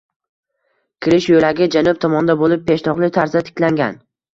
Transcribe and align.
Kirish 1.07 1.29
yoʻlagi 1.35 1.69
janub 1.77 2.03
tomonda 2.09 2.41
boʻlib, 2.43 2.67
peshtoqli 2.75 3.15
tarzda 3.23 3.49
tiklangan 3.51 4.07